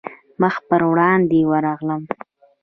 مخ 0.41 0.55
پر 0.69 0.81
وړاندې 0.91 1.39
ورغلم. 1.51 2.01